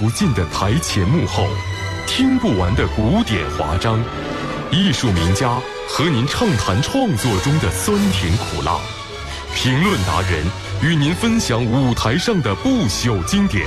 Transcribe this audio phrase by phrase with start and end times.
[0.00, 1.46] 不尽的台前幕后，
[2.06, 4.02] 听不完的古典华章，
[4.70, 8.80] 艺术名家和您畅谈创作中的酸甜苦辣，
[9.54, 10.42] 评论达人
[10.82, 13.62] 与您分享舞台上的不朽经典。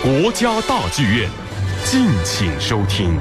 [0.00, 1.28] 国家大剧院，
[1.84, 3.18] 敬请收听。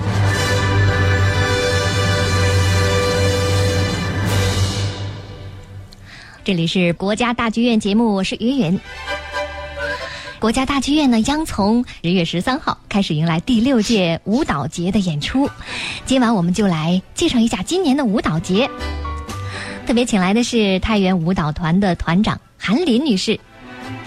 [6.43, 8.80] 这里是国家大剧院节目，我是云云。
[10.39, 15.50] 国家大剧院呢，将从十月十三号开始迎来第六届舞蹈节的演出。
[16.06, 18.70] 今晚我们就来介绍一下今年的舞蹈节。
[19.86, 23.38] 特别请来的是太原舞蹈团的团长韩林女士，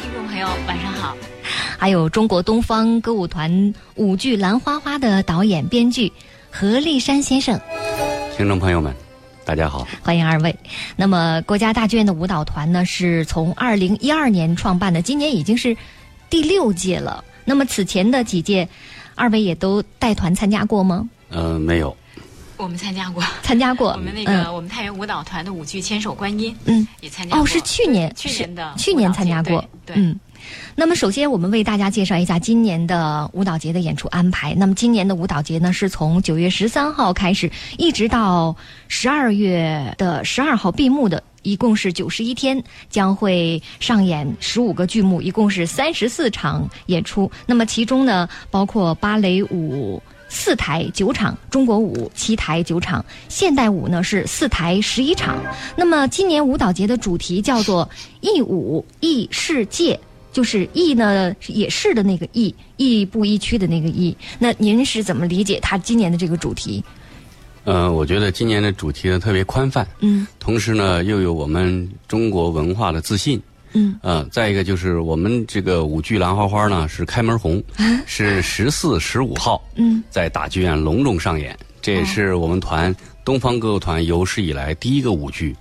[0.00, 1.14] 听众朋友晚上好。
[1.78, 6.10] 还有中国东方歌舞团舞剧《兰花花》的导演编剧
[6.50, 7.60] 何立山先生，
[8.38, 8.94] 听众朋友们。
[9.44, 10.56] 大家好，欢迎二位。
[10.94, 15.76] 那么，国家大剧院的舞蹈团呢，是从二零一二年创办的，今年已经是
[16.32, 17.22] 第六届了。
[17.44, 18.66] 那么，此前的几届，
[19.14, 21.06] 二位也都带团参加过吗？
[21.28, 21.94] 呃，没有。
[22.56, 23.90] 我们参加过，参加过。
[23.90, 27.42] 我们那个，我们太原舞蹈团的舞剧《千手观音》，嗯，也参加过。
[27.42, 29.94] 哦，是去年，去年的，去年参加过，对。
[29.98, 30.18] 嗯。
[30.74, 34.54] 那么，首先我们为大家介绍一下今年的舞蹈节的演出安排。
[34.54, 38.56] 那么，今年的舞蹈节呢，是从九月十三号开始，一直到
[38.88, 47.30] 十二月的十二号闭幕的，一共是九十一天，将会上演十五个剧目，一共是三十四场演出。
[47.46, 55.38] 那么，其中呢，包括芭蕾舞四台九场，中国舞七台九场，现代舞呢是四台十一场。
[55.76, 57.88] 那么，今年舞蹈节的主题叫做
[58.20, 59.98] “艺舞艺世界”。
[60.32, 64.16] 就是艺呢，也是的那个艺，亦步亦趋的那个艺。
[64.38, 66.82] 那您是怎么理解他今年的这个主题？
[67.64, 73.40] 呃，我觉得今年的主题呢特别宽泛，嗯，同时呢又有我们中国文化的自信，
[73.72, 77.62] 嗯，呃，再一个就是我们这个舞剧《兰花花》呢是开门红，
[78.06, 82.94] 是十四、十五号，嗯，在大剧院隆重上演，这也是我们团
[83.24, 85.56] 东方歌舞团有史以来第一个舞剧。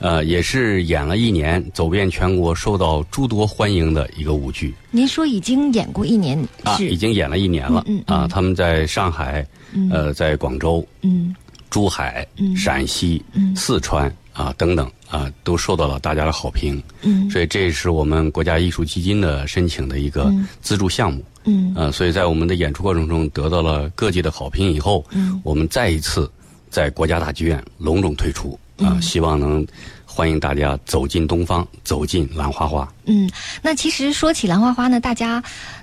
[0.00, 4.74] 呃，也是演了一年，走遍全国，受到诸多欢迎的一个舞剧。
[4.90, 6.78] 您说已经演过一年啊？
[6.78, 7.84] 已经演了一年了。
[7.86, 9.46] 嗯啊，他们在上海，
[9.92, 11.36] 呃，在广州，嗯，
[11.68, 16.82] 珠海，嗯，陕西，嗯，四川啊等等啊，都受到了大家的好评。
[17.02, 21.22] 嗯，所以这是我们国家艺术基金的申请的一个资助项目。
[21.44, 26.30] 嗯，呃，所以在我们的演出过程中得到了各界的好评以后，嗯，我们再一次
[26.70, 28.58] 在国家大剧院隆重推出。
[28.82, 29.66] 啊，希望能
[30.04, 32.90] 欢迎大家走进东方，走进兰花花。
[33.04, 33.30] 嗯，
[33.62, 35.42] 那其实说起兰花花呢，大家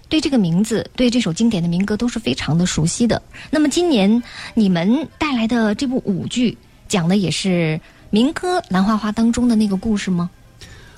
[0.09, 3.21] 对这个名字，对这首经典的民歌都是非常的熟悉的。
[3.49, 4.21] 那么今年
[4.53, 10.29] 你们带来的这部舞剧，讲的也是民歌《兰花花》当中的那个故事吗？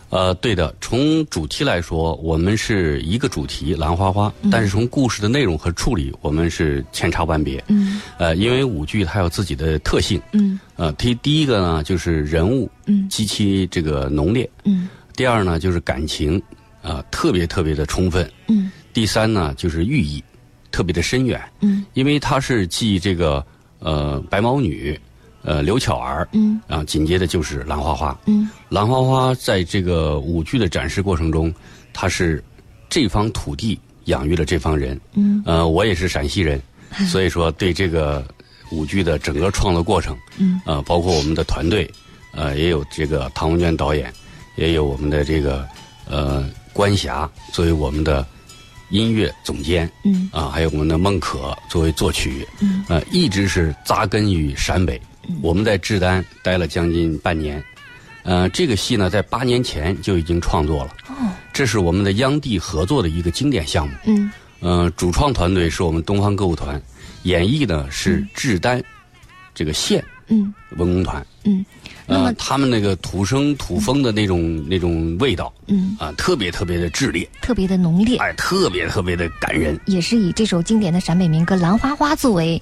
[0.10, 0.74] 呃，对的。
[0.82, 7.64] 从主题来说，我们是一个主题《兰花花》，但是从故事的内容和处理，我们是千差万别。
[7.68, 8.02] 嗯。
[8.18, 10.20] 呃，因为舞剧它有自己的特性。
[10.34, 10.60] 嗯。
[10.76, 14.50] 呃，第第一个呢，就是人物，嗯，极其这个浓烈。
[14.64, 14.90] 嗯。
[15.16, 16.42] 第二呢，就是感情，
[16.82, 18.30] 啊，特别特别的充分。
[18.48, 18.72] 嗯。
[18.92, 20.24] 第三呢，就是寓意，
[20.72, 21.40] 特别的深远。
[21.62, 21.86] 嗯。
[21.94, 23.46] 因为它是继这个
[23.78, 25.00] 呃白毛女。
[25.42, 31.54] 呃，刘巧儿，嗯，啊，紧接着就是兰花花，嗯，兰花花在这个舞剧的展示过程中，
[31.94, 32.44] 它是
[32.90, 36.62] 这方土地养育了这方人，嗯，呃，我也是陕西人，
[37.10, 38.26] 所以说对这个
[38.72, 41.90] 舞剧的整个创作过程，嗯，呃，包括我们的团队，
[42.34, 44.12] 呃，也有这个唐文娟导演，
[44.58, 45.66] 也有我们的这个
[46.06, 48.28] 呃关霞作为我们的
[48.90, 55.00] 音乐总监，嗯，啊，还有我们的孟可作为作曲，嗯，呃，一直是扎根于陕北。
[55.42, 57.64] 我们在志丹待了将近半年，
[58.24, 60.96] 呃，这个戏呢，在八年前就已经创作了。
[61.08, 63.94] 哦，这是我们的央地合作的一个经典项目。
[64.06, 66.82] 嗯，呃，主创团队是我们东方歌舞团，
[67.24, 68.82] 演绎呢是志丹
[69.54, 71.26] 这个县嗯文工团。
[71.46, 71.66] 嗯，
[72.06, 79.80] 那么他们那个土生土风的那种那种味道，嗯啊，特别特别的炽烈，特别的浓烈，哎，特别特别的感人。
[79.86, 82.62] 也是以这首经典的陕北民歌《兰花花》作为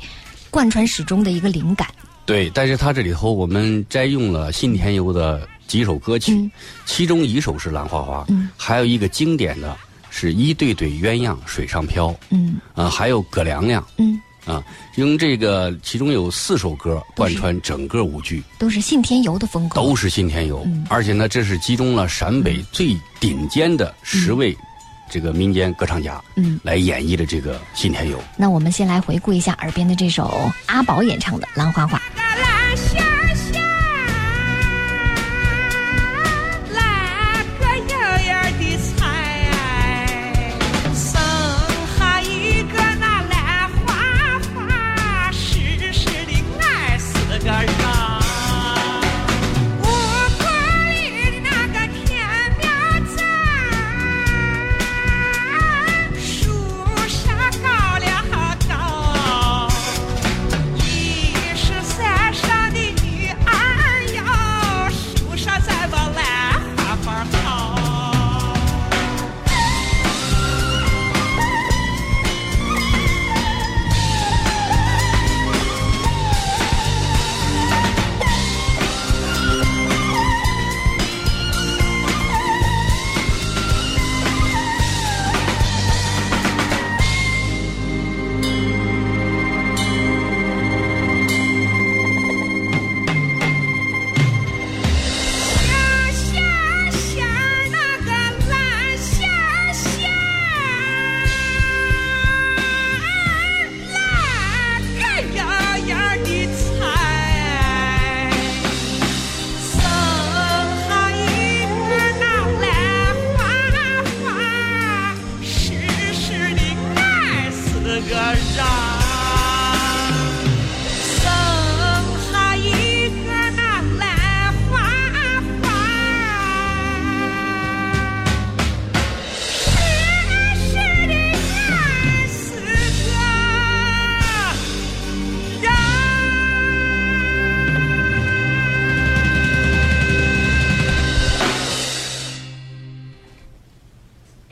[0.50, 1.88] 贯穿始终的一个灵感。
[2.28, 6.52] 对，但是它这里头我们摘用了信天游的几首歌曲，嗯、
[6.86, 9.74] 其中一首是《兰花花》，嗯，还有一个经典的
[10.10, 14.62] 是一对对鸳鸯水上漂，嗯，啊，还有葛亮亮，嗯，啊，
[14.98, 24.54] 用这个其中有四首歌贯穿整个舞剧，都是信天游的风格，都是信天游，嗯、而且呢，这是集中了陕北最顶尖的十位。
[25.10, 28.18] 这个民间歌唱家，嗯，来演绎的这个《信天游》。
[28.36, 31.98] 那我们先来回顾一下耳边的这首阿宝演唱的《兰花花》。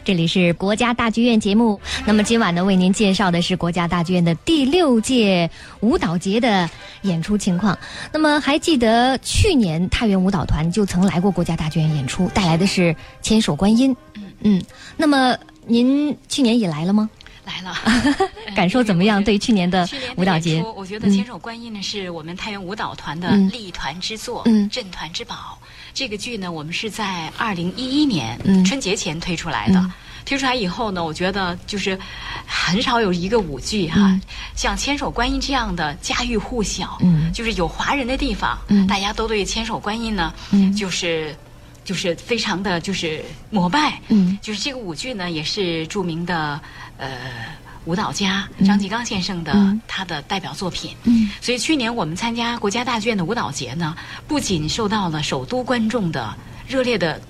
[0.05, 1.81] 这里是国家大剧院节目。
[2.05, 5.49] 那么今晚呢，为您介绍的是国家大剧院的第六届
[5.79, 6.69] 舞蹈节的
[7.01, 7.75] 演出情况。
[8.13, 12.93] 那么还记得去年太原舞蹈团就曾来过国家大剧院演出，带来的是
[13.23, 13.95] 《千手观音》。
[14.41, 14.61] 嗯，
[14.95, 15.35] 那么
[15.65, 17.09] 您去年也来了吗？
[18.55, 19.23] 感受怎么样？
[19.23, 20.61] 对去年的舞蹈节？
[20.75, 23.49] 我觉得《千手观音》呢是我们太原舞蹈团的嗯。
[23.51, 24.69] 立团之作，嗯。
[24.69, 25.57] 镇团之宝。
[25.93, 28.63] 这个剧呢，我们是在二零一一年、嗯。
[28.65, 29.79] 春节前推出来的。
[29.79, 29.93] 嗯。
[30.25, 31.97] 推出来以后呢，我觉得就是
[32.47, 34.21] 很少有一个舞剧哈、嗯。
[34.55, 37.31] 像《千手观音》这样的家喻户晓，嗯。
[37.31, 38.87] 就是有华人的地方，嗯。
[38.87, 40.73] 大家都对《千手观音》呢，嗯。
[40.73, 41.35] 就是
[41.85, 46.59] 就是非常的就是膜拜，嗯就是这个舞剧呢，也是著名的
[46.97, 47.07] 呃
[47.85, 50.93] 舞蹈家张继刚先生的、嗯他的代表作品。
[51.03, 53.95] 嗯所以去年我们参加国家大剧院的舞蹈节呢，
[54.27, 56.35] 不仅受到了首都观众的
[56.67, 57.21] 热烈的。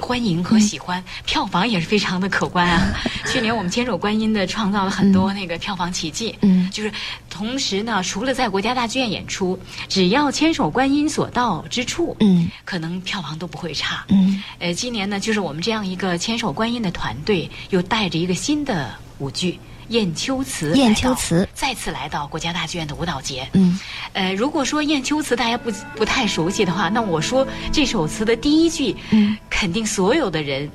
[0.00, 2.92] 欢迎和喜欢，票房也是非常的可观啊！
[3.30, 6.68] 去年我们千手观音的创造了很多那个票房奇迹，嗯。
[6.70, 6.92] 就是
[7.28, 9.58] 同时呢，除了在国家大剧院演出，
[9.88, 12.50] 只要千手观音所到之处，嗯。
[12.64, 14.04] 可能票房都不会差。
[14.08, 14.42] 嗯。
[14.58, 19.52] 呃，今年呢，就是我们这样一个千手观音的团队，又带着一个新的舞剧
[19.90, 23.48] 《雁丘词》雁来到丘词再次来到国家大剧院的舞蹈节。
[23.52, 23.78] 嗯。
[24.12, 29.36] 呃，如果说《雁丘词》大家不不太熟悉的话，那我说这首词的第一句，嗯。
[29.48, 30.70] 肯定所有的人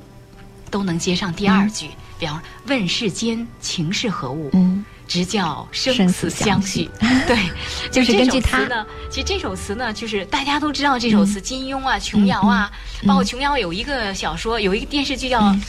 [0.70, 1.88] 都能接上第二句。
[2.18, 4.84] 比方“问世间情是何物，嗯。
[5.08, 6.82] 直教生生死相许。
[6.82, 6.90] 许”。
[7.26, 7.38] 对，
[7.90, 12.70] 就是这根据它首词呢，其实这首词呢，就是大家都知道这首词，金庸啊、琼瑶啊，
[13.06, 15.40] 包括琼瑶有一个小说，有一个电视剧叫《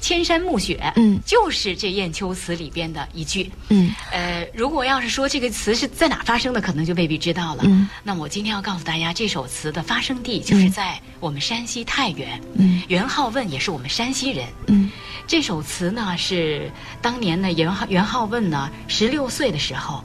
[0.00, 3.50] 千山暮雪》，嗯就是这《雁丘词》里边的一句。
[3.68, 7.62] 嗯呃，如果要是说这个词是在哪发生的，可能就未必知道了。
[7.66, 12.40] 嗯那我今天要告诉大家，这首词的发生地就是在我们山西太原。
[12.54, 14.46] 嗯元好问也是我们山西人。
[14.68, 14.90] 嗯
[15.26, 16.70] 这首词呢是
[17.02, 20.04] 当年呢元好元好问呢十六岁的时候，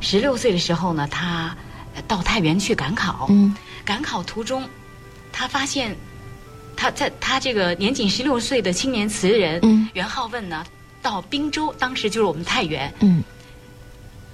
[0.00, 1.56] 十六岁的时候呢他
[1.96, 3.26] 呃到太原去赶考。
[3.30, 4.68] 嗯赶考途中，
[5.32, 5.96] 他发现
[6.76, 10.64] 他在他这个年仅十六岁的青年词人、嗯元好问呢
[11.00, 12.92] 到滨州，当时就是我们太原。
[13.00, 13.22] 嗯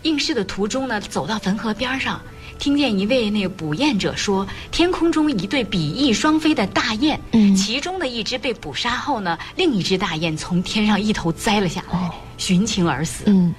[0.02, 2.22] 应试的途中呢，走到汾河边上，
[2.56, 13.24] 听见一位那个捕雁者说，天空中一对比翼双飞的大雁，嗯其中的一只被捕杀后呢，另一只大雁从天上一头栽了下来，哦寻情而死。
[13.26, 13.52] 嗯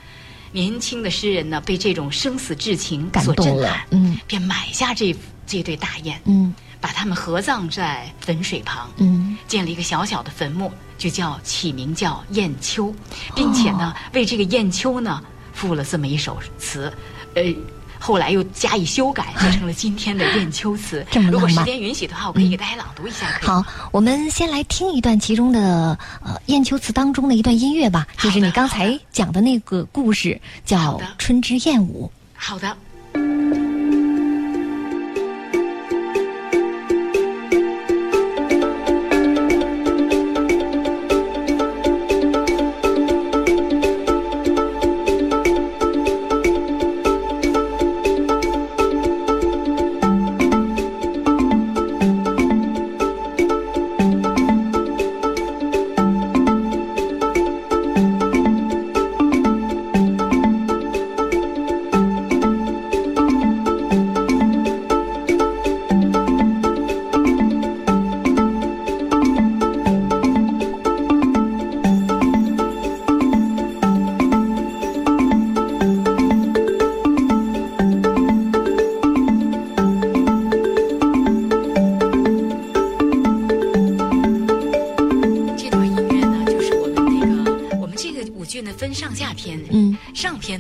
[0.52, 5.14] 年轻的诗人呢，被这种生死至情感动了所震撼，嗯便买下这
[5.46, 8.90] 这对大雁，嗯把他们合葬在汾水旁。
[8.98, 12.94] 嗯建了一个小小的坟墓，就叫起名叫雁丘，
[13.36, 15.22] 并且呢，为这个雁丘呢
[15.54, 16.92] 赋了这么一首词，
[17.36, 17.44] 呃。
[18.02, 23.28] 后来又加以修改，做成了今天的雁丘词 如果时间允许的话，我可以给大家朗读一下。
[23.42, 32.10] 好，我们先来听一段其中的呃《雁丘词》当中的一段音乐吧，就是你刚才讲的那个故事，叫《春之燕舞》。
[32.42, 32.70] 好的。
[32.70, 32.89] 这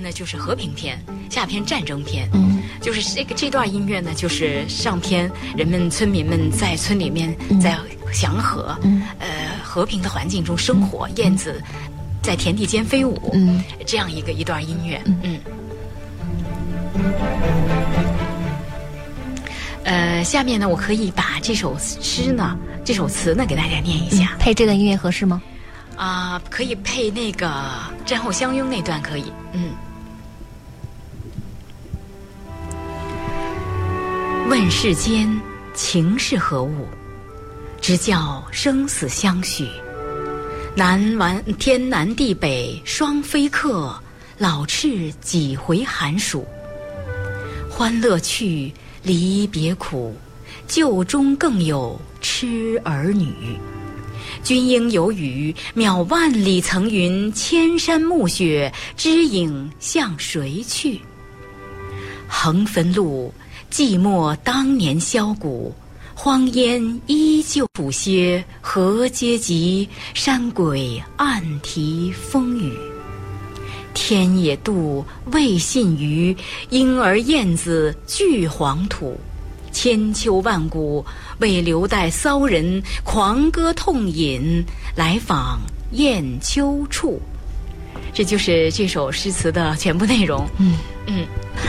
[0.09, 0.99] 呢就是和平篇，
[1.29, 2.27] 下篇战争篇。
[2.33, 7.77] 嗯就是这个这段音乐呢，就是上篇人们村民们在村里面在
[8.13, 9.27] 祥和、嗯呃
[9.61, 11.61] 和平的环境中生活，燕子
[12.23, 15.39] 在田地间飞舞，嗯这样一个一段音乐，嗯。
[19.83, 24.37] 呃，下面呢，我可以把这首诗呢，这首词呢，给大家念一下。
[24.39, 25.41] 配这段音乐合适吗？
[25.97, 27.51] 啊、可以配那个
[28.05, 29.25] 战后相拥那段可以，
[34.59, 35.25] 问世间
[35.73, 36.85] 情是何物，
[37.79, 39.65] 直教生死相许。
[40.75, 43.97] 南完天南地北双飞客，
[44.37, 46.45] 老翅几回寒暑。
[47.69, 48.69] 欢乐去，
[49.01, 50.13] 离别苦，
[50.67, 53.33] 旧中更有痴儿女。
[54.43, 60.99] 君应有语，渺万里层云，千山暮雪，知影向谁去？
[62.27, 63.33] 横汾路，
[63.71, 65.73] 寂寞当年箫鼓，
[66.15, 72.73] 荒烟依旧谱歇，何嗟及山鬼暗啼风雨？
[73.93, 76.35] 天也妒，未信余，
[76.69, 79.19] 莺儿燕子俱黄土。
[79.71, 81.05] 千秋万古，
[81.37, 85.59] 为留待骚人狂歌痛饮，来访
[85.91, 87.21] 雁丘处。
[88.11, 90.47] 这就是这首诗词的全部内容。
[90.57, 91.25] 嗯嗯，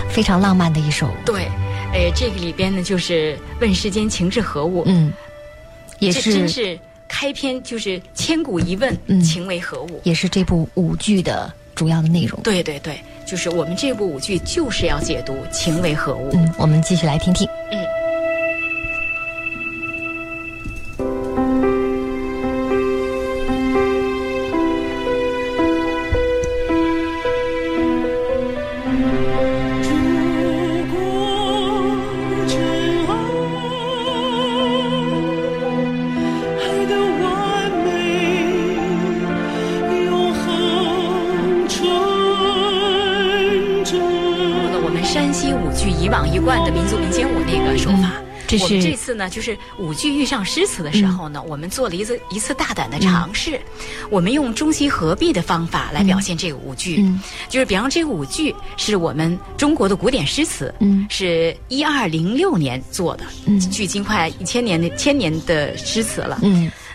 [0.09, 1.09] 非常浪漫的一首。
[1.26, 1.47] 对，
[1.92, 4.85] 哎，这个里边呢，就是问世间情是何物。
[4.87, 5.12] 嗯，
[5.99, 6.78] 也这真是是
[7.09, 10.00] 开篇就是千古一问，嗯情为何物？
[10.04, 12.40] 也是这部舞剧的主要的内容。
[12.42, 16.30] 对对对，就是我们这部舞剧就是要解读情为何物。
[16.32, 17.47] 嗯，我们继续来听听。
[17.70, 18.00] 烛
[45.80, 48.12] 剧以往一贯的民族民间舞那个手法。
[48.60, 53.58] 我们这次呢，就是舞剧遇上诗词的时候呢，我们做了一次一次大胆的尝试，
[54.10, 56.99] 我们用中西合璧的方法来表现这个舞剧。
[57.00, 57.18] 嗯
[57.49, 66.38] 就是比方这个舞剧是我们中国的古典诗词，嗯是一二零六年做的，嗯距今快一千年的千年的诗词了。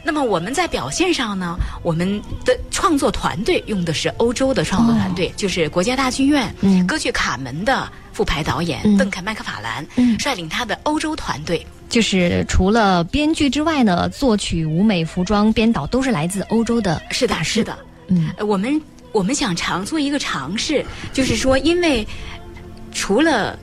[0.06, 6.86] 嗯那么我们在表现上呢，我们的创作团队用的是欧洲的创作团队，就是国家大剧院、哦嗯。
[6.86, 8.96] 歌剧卡门的副排导演、嗯。
[8.98, 10.16] 邓肯麦克法兰、嗯。
[10.20, 11.66] 率领他的欧洲团队。
[11.90, 17.76] 就是除了编剧之外呢，作曲、舞美、服装、编导都是来自欧洲的是的，是的。
[18.08, 18.30] 嗯。
[18.38, 18.80] 呃我们
[19.12, 22.08] 我们想尝做一个尝试，就是说，因为
[22.94, 23.58] 除了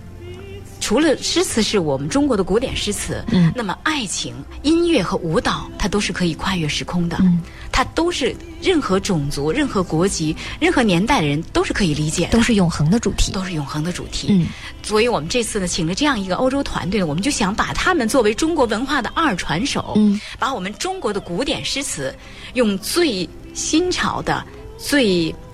[0.93, 3.51] 除了诗词是我们中国的古典诗词，嗯。
[3.57, 7.41] 那么爱情、音乐和舞蹈，它都是可以跨越时空的，嗯。
[7.73, 12.33] 它都是任何种族、任何国籍、任何年代的人都是可以理解的。
[12.33, 12.43] 都。
[12.43, 13.33] 是永恒的主题。
[13.33, 14.47] 都是永恒的主题，嗯。
[14.83, 20.21] 所以我们这次呢，请了这样一个欧洲团队，我们就想把他们作为中国文化的二传手，嗯。
[20.39, 22.15] 把我们中国的古典诗词
[22.53, 24.45] 用最新潮的、
[24.77, 25.52] 最呃，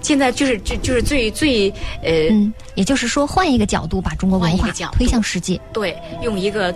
[0.00, 1.70] 现在就是就就是最最
[2.02, 5.60] 呃、嗯，也就是说，换一个角度，把中国文化推向世界。
[5.72, 6.74] 对，用一个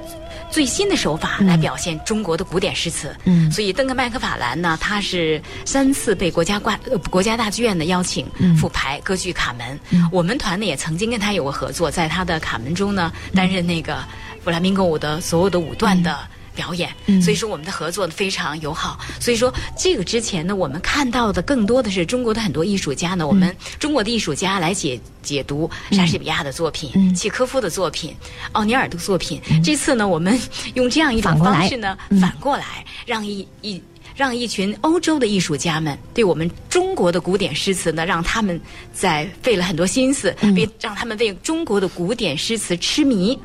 [0.51, 3.15] 最新的手法来表现中国的古典诗词。
[3.25, 14.05] 嗯所以邓肯麦克法兰呢，他是三次被国家挂呃国家大剧院的邀请嗯复排歌剧《卡门》嗯我们团呢也曾经跟他有过合作，在他的《卡门》中呢担任那个
[14.43, 16.19] 弗拉明戈舞的所有的舞段的。
[16.59, 17.23] 表演，嗯。
[17.23, 18.99] 所以说我们的合作呢非常友好。
[19.21, 27.15] 所以说这个之前呢，我们看到的更多的是中国的很多艺术家呢，我们中国的艺术家来解解读莎士比亚的作品、嗯。
[27.15, 28.12] 契科夫的作品、
[28.53, 29.41] 奥尼尔的作品。
[29.62, 30.38] 这次呢，我们
[30.75, 32.21] 用这样一种方式呢，嗯。
[32.21, 33.81] 反过来让一一。
[34.17, 38.61] 让一群欧洲的艺术家们对我们中国的古典诗词呢，让他们
[38.93, 40.53] 在费了很多心思，嗯。
[40.57, 43.38] 为让他们为中国的古典诗词痴迷，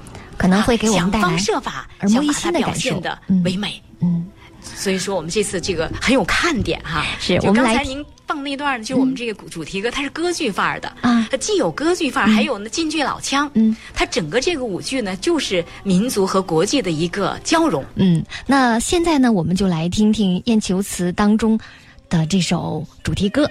[0.44, 3.82] 可能会给我们带来想方设法耳目一想把它新的感受表现的嗯唯美。
[4.02, 4.28] 嗯
[4.62, 7.06] 所以说，我们这次这个很有看点哈。
[7.18, 13.50] 是我们刚才您放那段呢，就我们这个主题歌，它是歌剧范儿的啊它既有歌剧范儿，还有呢京剧老腔。
[13.54, 17.86] 嗯，它整个这个舞剧呢，就是民族和国际的一个交融。
[17.96, 21.58] 嗯，那现在呢，我们就来听听《雁求词》当中
[22.10, 23.50] 的这首主题歌。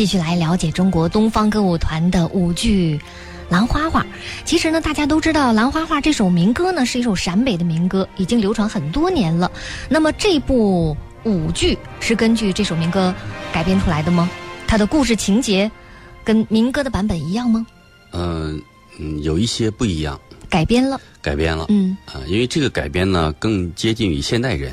[0.00, 2.96] 继续来了解中国东方歌舞团的舞剧
[3.50, 4.02] 《兰花花》。
[4.46, 9.52] 其实呢，大家都知道《兰花花》这首民歌呢是一首陕北的民歌，已经流传很多年了。
[9.90, 13.14] 那么这部舞剧是根据这首民歌
[13.52, 14.30] 改编出来的吗？
[14.66, 15.70] 它的故事情节
[16.24, 17.66] 跟民歌的版本一样吗？
[18.12, 18.58] 嗯
[18.98, 21.66] 嗯，有一些不一样，改编了，改编了。
[21.68, 24.72] 嗯，啊，因为这个改编呢更接近于现代人。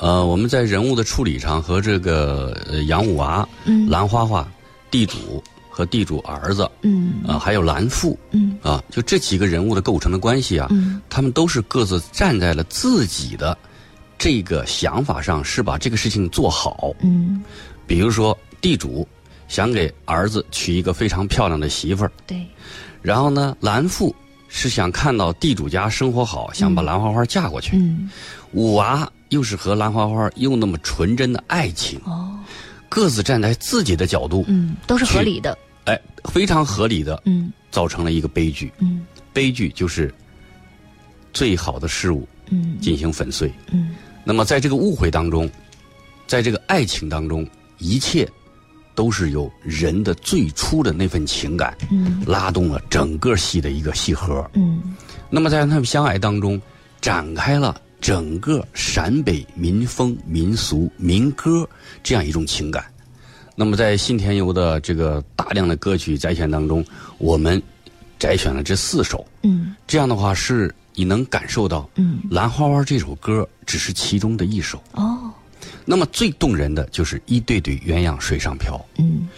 [0.00, 3.88] 哦，呃，我们在人物的处理上和这个呃杨五娃、嗯。
[3.88, 4.46] 兰花花、
[4.90, 7.22] 地主和地主儿子嗯。
[7.26, 8.58] 啊，还有兰父嗯。
[8.62, 11.00] 啊，就这几个人物的构成的关系啊，嗯。
[11.08, 13.56] 他们都是各自站在了自己的
[14.18, 16.92] 这个想法上，是把这个事情做好。
[17.00, 17.42] 嗯，
[17.86, 19.06] 比如说，地主
[19.48, 22.46] 想给儿子娶一个非常漂亮的媳妇儿，对，
[23.00, 24.14] 然后呢，兰父
[24.48, 27.76] 是想看到地主家生活好，想把兰花花嫁过去。
[27.76, 28.10] 嗯。
[28.52, 32.38] 五娃又是和兰花花又那么纯真的爱情，哦，
[32.88, 37.52] 各自站在自己的角度，嗯，都是合理的，哎，非常合理的嗯。
[37.70, 38.72] 造成了一个悲剧。
[38.80, 39.06] 嗯。
[39.32, 40.12] 悲剧就是
[41.32, 42.76] 最好的事物嗯。
[42.80, 43.52] 进行粉碎。
[43.72, 43.94] 嗯。
[44.24, 45.48] 那么在这个误会当中，
[46.26, 48.28] 在这个爱情当中，一切
[48.96, 52.22] 都是由人的最初的那份情感嗯。
[52.26, 54.44] 拉动了整个戏的一个戏核。
[54.54, 54.82] 嗯。
[55.30, 56.60] 那么在他们相爱当中，
[57.00, 61.68] 展开了整个陕北民风、民俗、民歌
[62.02, 62.84] 这样一种情感。
[63.54, 66.84] 那么在信田游的这个大量的歌曲摘选当中，
[67.18, 67.62] 我们
[68.18, 69.26] 摘选了这四首。
[69.42, 74.82] 嗯这样的话，是你能感受到，嗯《兰花花》这首歌只是其中的一首。
[74.92, 75.30] 哦，
[75.84, 79.28] 那么最动人的就是一对对鸳鸯水上漂，嗯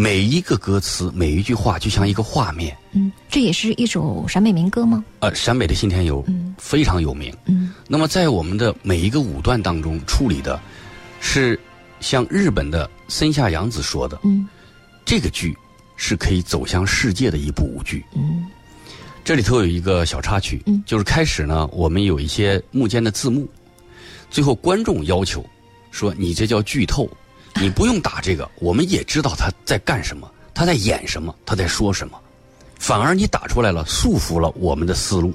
[0.00, 2.78] 每一个歌词，每一句话就像一个画面。
[2.92, 5.04] 嗯，这也是一首陕北民歌吗？
[5.18, 7.34] 呃，陕北的信天游嗯非常有名。
[7.46, 10.60] 嗯那么在我们的每一个舞段当中处理的，
[11.20, 11.58] 是
[11.98, 14.48] 像日本的森下洋子说的，嗯
[15.04, 15.52] 这个剧
[15.96, 18.04] 是可以走向世界的一部舞剧。
[18.14, 18.46] 嗯
[19.24, 23.48] 这里头有一个小插曲，嗯就是开始呢，我们有一些幕间的字幕，
[24.30, 25.44] 最后观众要求
[25.90, 27.10] 说你这叫剧透，
[27.60, 32.18] 你不用打这个，我们也知道他在干什么，他在演什么，他在说什么，
[32.78, 35.32] 反而你打出来了，束缚了我们的思路。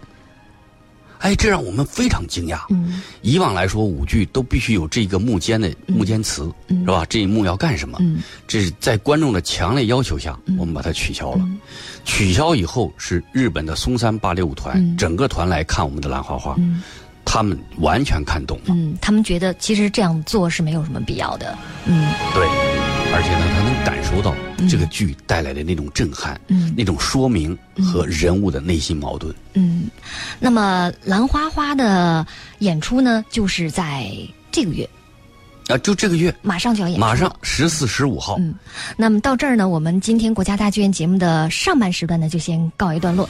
[1.19, 2.59] 哎，这让我们非常惊讶。
[2.69, 7.05] 嗯以往来说，舞剧都必须有这个幕间的幕间词，嗯是吧？
[7.07, 7.97] 这一幕要干什么？
[8.01, 11.39] 嗯这是在观众的强烈要求下，我们把它取消了。
[11.39, 11.57] 嗯
[12.03, 16.83] 取消以后，是日本的松山芭蕾舞团、嗯整个团来看我们的兰花花，嗯
[17.25, 18.65] 他们完全看懂了。
[18.69, 21.57] 嗯，他们觉得其实这样做是没有什么必要的。
[21.85, 22.13] 嗯。
[22.33, 22.45] 对，
[23.13, 24.35] 而且呢，他能感受到
[24.69, 26.73] 这个剧带来的那种震撼，嗯。
[26.77, 29.33] 那种说明和人物的内心矛盾。
[29.53, 29.85] 嗯，
[30.39, 32.25] 那么兰花花的
[32.59, 34.11] 演出呢，就是在
[34.51, 34.89] 这个月。
[35.69, 37.07] 啊，就这个月，马上就要演了。
[37.07, 38.53] 马上十四、十五号，嗯，
[38.97, 43.29] 那么到这儿呢，我们今天国家大剧院节目的上半时段呢，就先告一段落。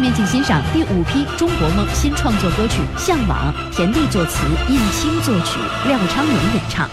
[0.00, 6.88] 面请欣赏第五批中国梦新创作歌曲《向往》，田地作词，印青作曲，廖昌永演唱。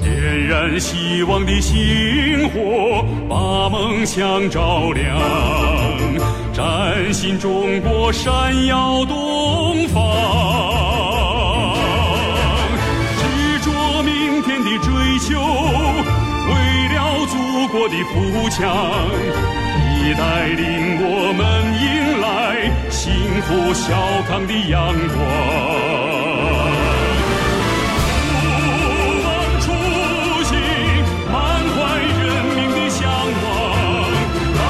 [0.00, 5.18] 点燃希望的星火，把梦想照亮，
[6.54, 10.00] 崭新中国闪耀东方。
[13.18, 15.40] 执着明天的追求，
[16.46, 16.54] 为
[16.94, 17.36] 了祖
[17.76, 18.64] 国的富强，
[20.14, 21.44] 带领我们
[21.74, 22.26] 迎来
[22.90, 23.86] 幸福小
[24.28, 25.16] 康的阳光。
[28.40, 28.44] 不
[29.24, 29.26] 忘
[29.60, 29.66] 初
[30.44, 30.50] 心，
[31.30, 31.34] 满
[31.74, 32.22] 怀人
[32.56, 32.98] 民的向
[33.44, 33.46] 往，
[34.58, 34.60] 来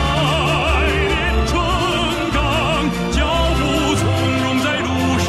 [1.09, 1.13] 年
[1.47, 1.51] 成
[2.35, 2.39] 钢，
[3.13, 3.17] 脚
[3.59, 3.61] 步
[3.97, 4.01] 从
[4.43, 4.87] 容在路
[5.25, 5.29] 上，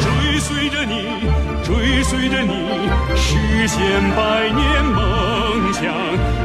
[0.00, 0.04] 追
[0.40, 0.94] 随着你，
[1.64, 1.68] 追
[2.04, 2.54] 随着你，
[3.16, 3.76] 实现
[4.16, 4.18] 百
[4.50, 4.96] 年梦
[5.72, 5.84] 想，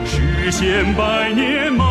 [0.06, 1.86] 实现百年梦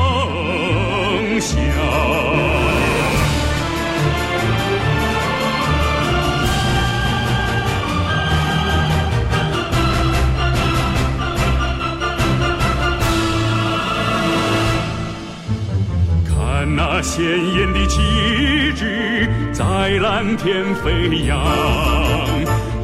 [17.02, 19.64] 鲜艳的旗帜在
[20.02, 21.38] 蓝天飞扬，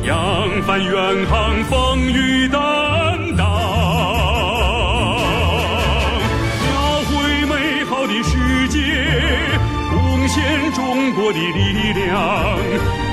[0.05, 2.59] 扬帆远航，风雨担
[3.37, 3.47] 当，
[6.63, 6.73] 描
[7.05, 8.81] 绘美好的世界，
[9.91, 12.59] 贡献中国的力量，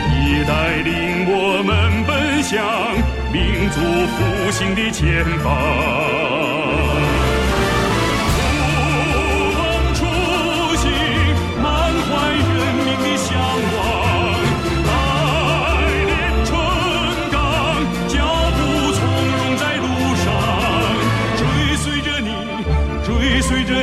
[0.09, 2.63] 你带领我们奔向，
[3.31, 3.81] 民族
[4.15, 6.42] 复兴的前方。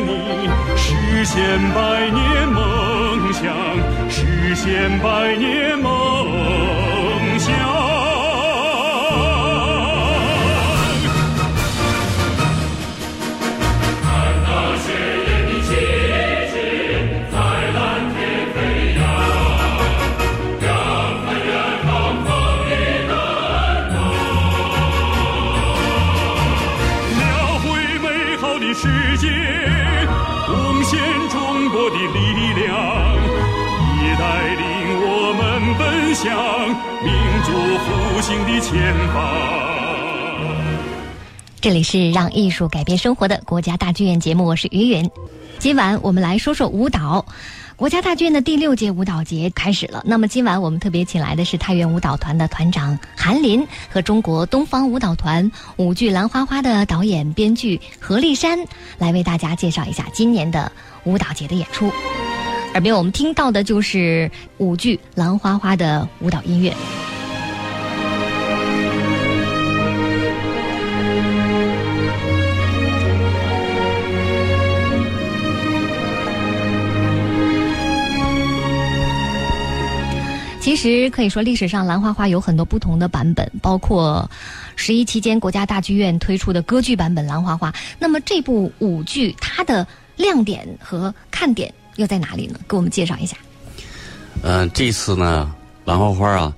[0.01, 3.45] 你，实现百年梦想，
[4.09, 5.89] 实现百年梦
[36.23, 36.69] 向
[37.03, 39.35] 民族复兴的前方。
[41.63, 45.11] 这里是让艺术改变生活的国家大剧院节目，我是于云。
[45.59, 47.25] 今晚我们来说说舞蹈。
[47.75, 50.03] 国家大剧院的第六届舞蹈节开始了。
[50.05, 58.59] 那么今晚我们特别请来的是太原舞蹈团的团长韩林和中国东方舞蹈团舞剧《兰花花》的导演编剧何立山，
[58.99, 60.71] 来为大家介绍一下今年的
[61.05, 61.91] 舞蹈节的演出。
[62.73, 66.73] 耳边我们听到的就是舞剧《兰花花》的舞蹈音乐。
[80.61, 84.31] 其实可以说，历史上《兰花花》有很多不同的版本，包括
[84.77, 87.71] 十一期间国家大剧院推出的歌剧版本《兰花花》。
[87.99, 89.85] 那么这部舞剧它的
[90.17, 92.59] 亮点和看点又在哪里呢？
[92.67, 93.37] 给我们介绍一下。
[94.43, 96.55] 嗯、这次呢，兰花花啊，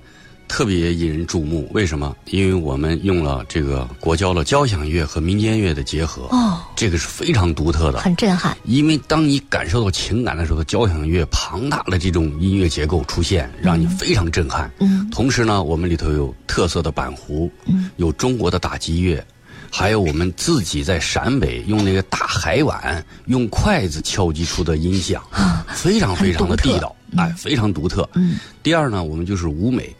[0.47, 1.69] 特别引人注目。
[1.73, 2.15] 为什么？
[2.27, 7.99] 因为我们用了这个国交的交响乐和民间乐的结合，哦，这个是非常独特的。
[7.99, 8.55] 很震撼。
[8.63, 14.71] 因为当你感受到情感的时候，交响乐庞大的这种音乐结构出现，让你非常震撼。
[14.79, 19.23] 嗯同时呢，我们里头有特色的板胡，嗯有中国的打击乐，
[19.75, 25.23] 还有我们自己在陕北用那个大海碗用筷子敲击出的音响，
[25.73, 28.07] 非常非常的地道，哎，非常独特。
[28.13, 28.37] 嗯。
[28.61, 29.91] 第二呢，我们就是舞美，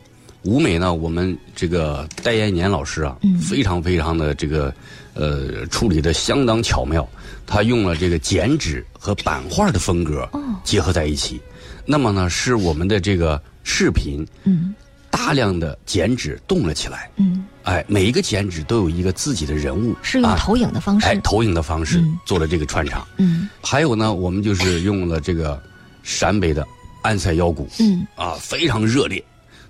[0.43, 3.39] 舞美呢，我们这个戴延年老师啊，嗯。
[3.39, 4.71] 非常非常的这个
[5.15, 7.09] 呃处理的相当巧妙，
[7.47, 10.39] 他用了这个剪纸和版画的风格哦。
[10.63, 11.41] 结合在一起，
[11.83, 14.75] 那么呢，是我们的这个视频嗯
[15.13, 21.05] 大量的剪纸动了起来，嗯，哎，每一个剪纸都有一个自己的人物，啊是用投影的方式。
[21.05, 23.07] 哎投影的方式嗯做了这个串场。
[23.17, 25.61] 嗯还有呢，我们就是用了这个
[26.01, 26.67] 陕北的
[27.03, 29.23] 安塞腰鼓，嗯啊，非常热烈。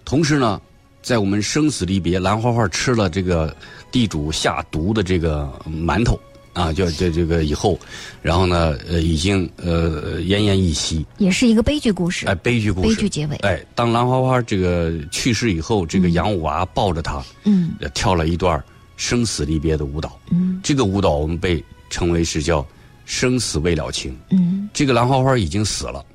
[0.06, 0.62] 同时呢，
[1.02, 3.54] 在我们生死离别，兰花花吃了这个
[3.92, 6.18] 地主下毒的这个馒头
[6.54, 7.80] 啊，就这这个以后，
[8.22, 12.28] 然后呢，呃，已经呃奄奄一息，也是一个悲剧故事。
[12.28, 18.64] 哎，悲剧故事，悲剧结尾哎，当兰花花这个去世以后，这个杨五娃抱着她，嗯呃跳了一段
[18.98, 20.20] 生死离别的舞蹈。
[20.30, 22.66] 嗯这个舞蹈我们被称为是叫
[23.06, 24.16] “生死未了情”。
[24.30, 26.06] 嗯这个兰花花已经死了，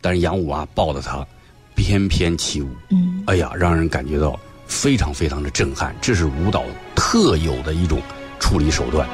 [0.00, 1.26] 但是杨五娃抱着她，
[1.74, 2.68] 翩翩起舞。
[2.90, 5.94] 嗯哎呀，让人感觉到非常非常的震撼。
[6.00, 8.00] 这是舞蹈特有的一种
[8.40, 9.06] 处理手段。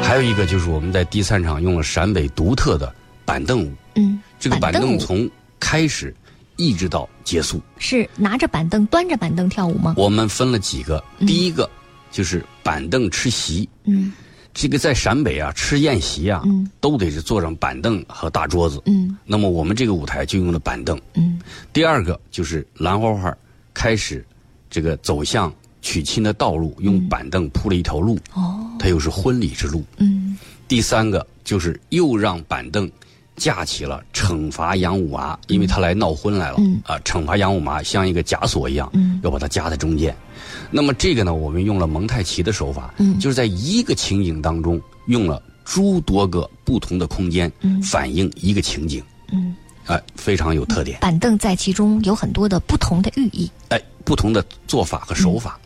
[0.00, 5.28] 还有一个就是我们在第三场用了陕北独特的板凳舞，嗯，这个板凳从
[5.58, 6.14] 开始
[6.56, 9.94] 一直到结束，是拿着板凳端着板凳跳舞吗？
[9.96, 11.02] 我们分了几个。
[11.20, 11.68] 第一个
[12.10, 14.12] 就是板凳吃席，嗯。
[14.54, 16.70] 这个在陕北啊吃宴席啊，嗯。
[16.78, 18.82] 都得是坐上板凳和大桌子。
[18.84, 19.16] 嗯。
[19.24, 21.00] 那么我们这个舞台就用了板凳。
[21.14, 21.40] 嗯。
[21.72, 23.34] 第二个就是兰花花
[23.72, 24.22] 开始
[24.68, 25.50] 这个走向
[25.82, 28.64] 娶亲的道路，用板凳铺了一条路，哦。
[28.78, 29.84] 它又是婚礼之路。
[29.98, 30.38] 嗯。
[30.66, 32.90] 第三个就是又让板凳
[33.36, 36.80] 架起了惩罚杨五娃，因为他来闹婚来了，嗯。
[36.86, 39.20] 啊，惩罚杨五娃像一个枷锁一样，嗯。
[39.22, 40.16] 要把它夹在中间。
[40.70, 43.18] 那么这个呢，我们用了蒙太奇的手法，嗯。
[43.18, 47.82] 就是在一个情景当中用了诸多个不同的空间，嗯。
[47.82, 49.54] 反映一个情景，嗯，
[49.86, 50.98] 哎、非常有特点。
[51.00, 53.50] 板凳在其中有很多的不同的寓意。
[53.68, 55.58] 哎，不同的做法和手法，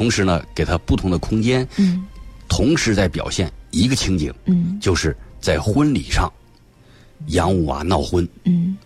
[0.00, 2.06] 同时呢，给他不同的空间，嗯。
[2.48, 4.78] 同时在表现一个情景，嗯。
[4.80, 6.32] 就是在婚礼上，
[7.26, 8.78] 杨五娃闹婚，嗯。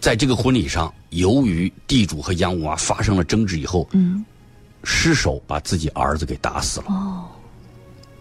[0.00, 4.24] 在这个婚礼上，由于地主和杨五娃发生了争执以后，嗯。
[4.82, 7.28] 失手把自己儿子给打死了，哦。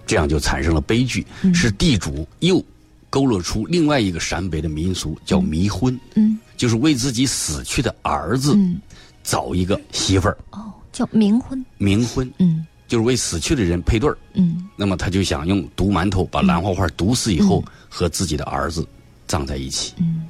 [0.06, 1.52] 这样就产生了悲剧，嗯。
[1.56, 2.63] 是地主又
[3.10, 6.38] 勾勒出另外一个陕北的民俗，叫迷婚，嗯。
[6.56, 8.80] 就是为自己死去的儿子嗯。
[9.24, 10.38] 找一个媳妇儿。
[10.52, 11.66] 哦，叫冥婚。
[11.80, 12.66] 冥婚，嗯。
[12.88, 14.18] 就是为死去的人配对儿。
[14.34, 14.68] 嗯。
[14.76, 18.86] 那么他就想用毒馒头把兰花花毒死以后，和自己的儿子
[19.28, 19.94] 葬在一起。
[19.98, 20.28] 嗯，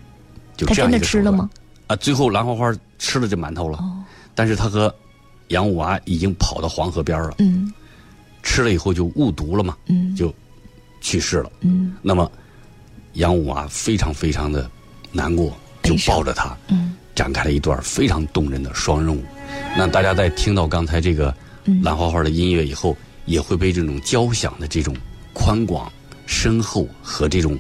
[0.56, 1.50] 就这样他真的一个吃了吗？
[1.88, 4.04] 啊，最后兰花花吃了这馒头了，哦。
[4.36, 4.94] 但是他和
[5.48, 7.74] 杨五娃已经跑到黄河边儿了，嗯。
[8.44, 10.16] 吃了以后就误毒了嘛，嗯。
[10.16, 10.34] 就
[11.02, 11.52] 去世了。
[11.62, 11.96] 嗯。
[12.02, 12.30] 那么
[13.14, 14.70] 杨五娃非常非常的
[15.12, 16.96] 难过，就抱着他，嗯。
[17.16, 19.24] 展开了一段非常动人的双人舞。
[19.78, 21.34] 那大家在听到刚才这个
[21.66, 21.82] 嗯。
[21.84, 24.96] 兰花花的音乐以后，也会被这种交响的这种
[25.34, 25.92] 宽广、
[26.26, 27.58] 深厚和这种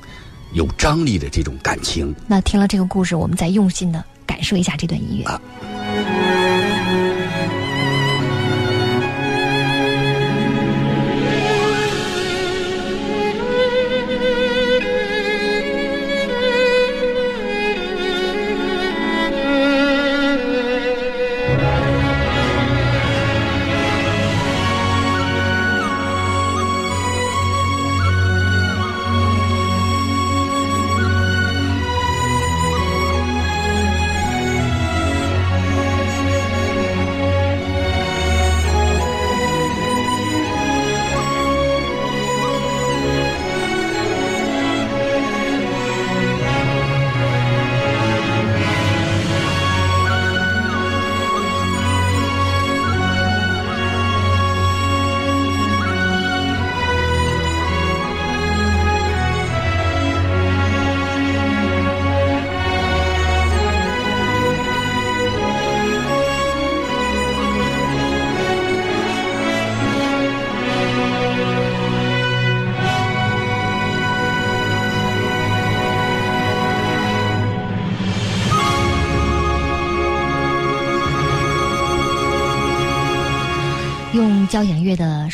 [0.53, 2.13] 有张力的这种感情。
[2.27, 5.25] 那听了这个故事，我们再用心的感受一下这段音乐。
[5.25, 5.39] 啊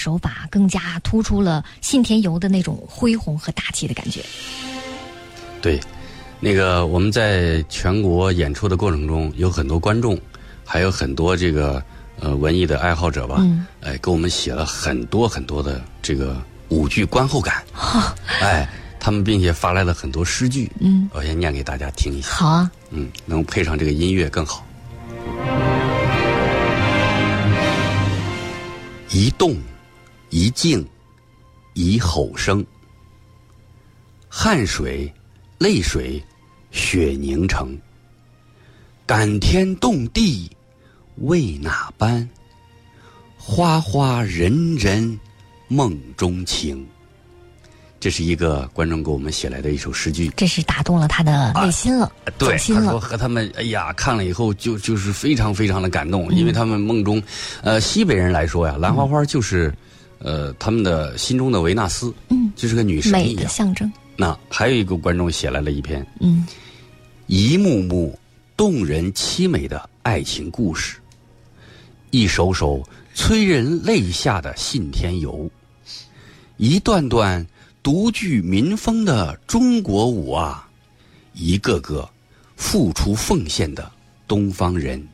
[0.05, 4.21] 手法，更加突出了信天游的那种恢宏和大气的感觉。
[5.63, 5.79] 对，
[6.39, 10.15] 那个我们在全国演出的过程中，有很多观众，
[10.63, 11.83] 还有很多这个
[12.19, 13.65] 呃文艺的爱好者吧，嗯。
[13.81, 16.39] 哎，给我们写了很多很多的这个
[16.69, 17.63] 舞剧观后感，
[18.41, 24.63] 哎，他们并且发来了很多诗句，嗯，我先念给大家听一下，好啊，嗯，能配上这个音乐更好。
[29.11, 29.55] 一动，
[30.35, 30.85] 一静，
[31.75, 32.61] 一吼声，
[34.27, 35.09] 汗水、
[35.59, 36.21] 泪水，
[36.71, 37.73] 血凝成。
[39.05, 40.51] 感天动地，
[41.19, 42.29] 为哪般？
[43.37, 45.17] 花花人人，
[45.69, 46.85] 梦中情。
[47.97, 50.27] 这是一个观众给我们写来的一首诗句。
[50.35, 52.99] 这是打动了他的内心了，对，他说。
[52.99, 57.23] 和他们，哎呀，看了以后就就是非常非常的感动，因为他们梦中，
[57.63, 59.73] 呃，西北人来说呀，兰花花就是，
[60.25, 63.47] 呃，他们的心中的维纳斯，嗯，就是个女神美的一样。
[63.47, 63.91] 象征。
[64.17, 66.47] 那还有一个观众写来了一篇嗯
[67.27, 68.17] 一幕幕
[68.57, 70.97] 动人凄美的爱情故事，
[72.09, 72.81] 一首首
[73.13, 75.47] 催人泪下的信天游，
[76.57, 77.45] 一段段
[77.83, 80.67] 独具民风的中国舞啊，
[81.33, 82.09] 一个个
[82.55, 83.91] 付出奉献的
[84.27, 85.07] 东方人。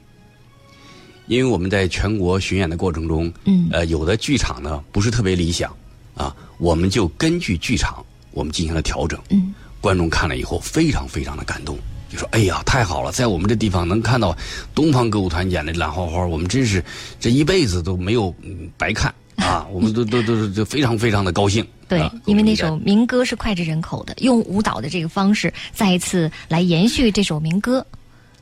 [1.31, 5.73] 因为我们在全国巡演的过程中，嗯呃，有的剧场呢不是特别理想，
[6.13, 9.17] 啊，我们就根据剧场我们进行了调整。
[9.29, 11.77] 嗯，观众看了以后非常非常的感动，
[12.09, 14.37] 就说：“哎呀，太好了，在我们这地方能看到
[14.75, 16.83] 东方歌舞团演的兰花花，我们真是
[17.17, 19.65] 这一辈子都没有嗯白看啊！
[19.71, 27.85] 我们都都都是就非常非常的高兴。”对啊，因为那首民歌是脍炙人口的，用舞蹈的这个方式再一次来延续这首民歌，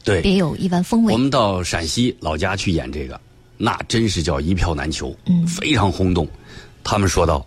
[0.03, 1.17] 对别有一番风味我。
[1.17, 3.19] 们到陕西老家去演这个，
[3.57, 6.27] 那真是叫一票难求，嗯非常轰动。
[6.83, 7.45] 他们说道：“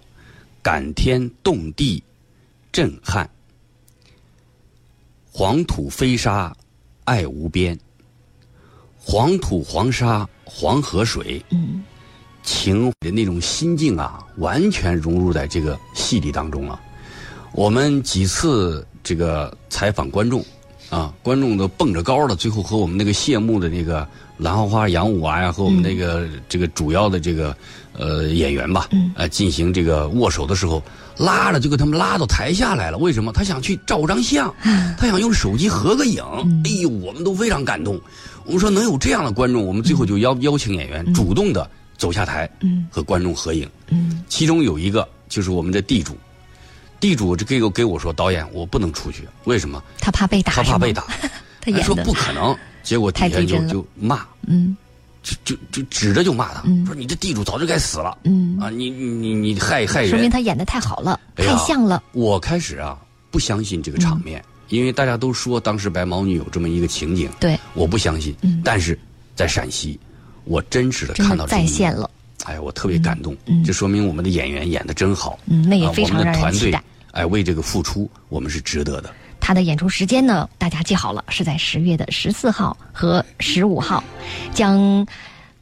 [0.62, 2.03] 感天动地，
[2.71, 3.27] 震撼；
[5.33, 6.55] 黄土飞沙，
[7.05, 7.77] 爱无边；
[8.99, 11.83] 黄土黄沙，黄河水。”嗯
[12.45, 16.81] 情的那种心境啊，完全融入在这个戏里当中了。
[17.53, 20.45] 我们几次这个采访观众，
[20.92, 27.57] 啊，观众都蹦着高了，最后和我们那个谢幕的那个兰花花杨五娃呀，和我们那个、这个主要的这个
[27.94, 30.83] 呃演员吧，嗯呃，进行这个握手的时候，
[31.16, 32.98] 拉着就给他们拉到台下来了。
[32.98, 33.33] 为什么？
[33.33, 34.55] 他想去照张相，
[34.98, 36.22] 他想用手机合个影。
[36.66, 37.98] 哎呦，我们都非常感动。
[38.44, 43.66] 我们说能有这样的观众，我们最后就邀邀请演员主动的走下台，嗯和观众合影。
[43.88, 46.18] 嗯其中有一个就是我们的地主，
[47.03, 49.83] 地主这给我给我说，导演我不能出去，为什么？
[49.99, 51.05] 他怕被打，他怕被打。
[51.61, 54.77] 他演说不可能，结果底下就就骂，嗯
[55.23, 60.31] 就就就指着就骂他，嗯说你这地主早就该死了，嗯啊，你你你害害人说明。
[60.31, 62.01] 他演的太好了，哎太像了。
[62.12, 62.97] 我开始啊
[63.33, 68.33] 不相信这个场面，因为大家都说当时白毛女有这么一个情景，对，我不相信。
[68.43, 68.97] 嗯但是
[69.35, 69.99] 在陕西，
[70.45, 72.09] 我真实的看到这一幕再现了。
[72.44, 79.12] 哎，我特别感动，嗯这说明我们的演员演的真好，嗯那也啊非常的团队期待，哎，为这个付出，我们是值得的。
[79.40, 84.02] 他的演出时间呢，大家记好了，是在十月的十四号和十五号，
[84.55, 85.07] 将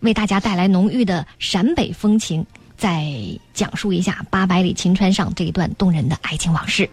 [0.01, 2.45] 为大家带来浓郁的陕北风情，
[2.77, 3.07] 再
[3.55, 6.89] 讲述一下八百里秦川上这一段动人的爱情往事。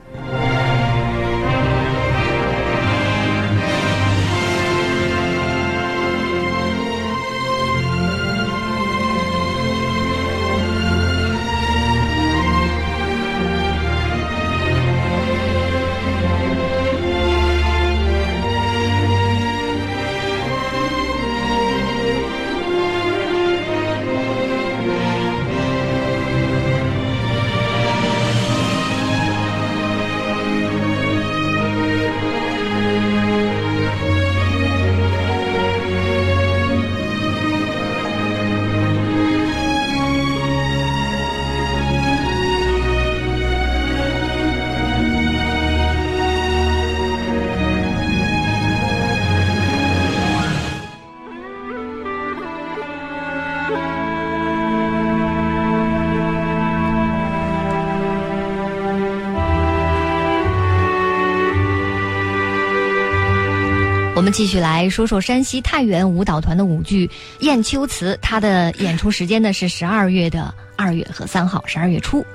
[64.18, 67.06] 我们继续来说说山西太原舞蹈团的舞剧
[67.42, 72.26] 《雁丘词》，它的演出时间呢是十二月的二月和三号，十二月初。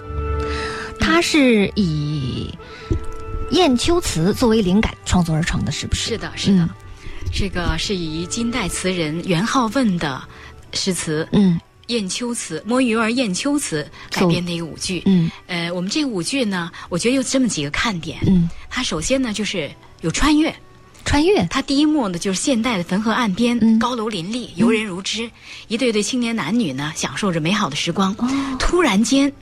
[1.01, 2.57] 它是以
[3.51, 6.11] 《雁丘词》作为灵感创作而成的，是不是？
[6.11, 6.71] 是的，是的，嗯
[7.33, 10.23] 这个是以金代词人元好问的
[10.73, 11.59] 诗词嗯
[11.93, 13.85] 《雁丘词》《摸鱼儿雁丘词》
[14.21, 15.03] 改编的一个舞剧。
[15.07, 18.21] 嗯呃，我们这个舞剧呢，我觉得有这么几个看点。
[18.29, 19.69] 嗯，它首先呢就是
[20.03, 20.55] 有穿越，
[21.05, 23.79] 穿越，它第一幕呢就是现代的汾河岸边，嗯。
[23.79, 25.31] 高楼林立，游人如织，
[25.69, 28.15] 一对对青年男女呢享受着美好的时光。
[28.59, 29.33] 突然间，